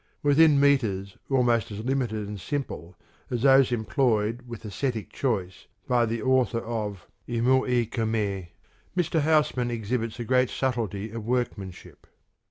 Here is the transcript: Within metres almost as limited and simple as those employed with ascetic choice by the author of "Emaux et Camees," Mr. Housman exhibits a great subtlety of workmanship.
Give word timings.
Within 0.23 0.59
metres 0.59 1.15
almost 1.29 1.69
as 1.69 1.85
limited 1.85 2.27
and 2.27 2.39
simple 2.41 2.95
as 3.29 3.43
those 3.43 3.71
employed 3.71 4.41
with 4.47 4.65
ascetic 4.65 5.11
choice 5.13 5.67
by 5.87 6.07
the 6.07 6.23
author 6.23 6.57
of 6.57 7.05
"Emaux 7.29 7.65
et 7.69 7.91
Camees," 7.91 8.47
Mr. 8.97 9.21
Housman 9.21 9.69
exhibits 9.69 10.19
a 10.19 10.23
great 10.23 10.49
subtlety 10.49 11.11
of 11.11 11.27
workmanship. 11.27 12.07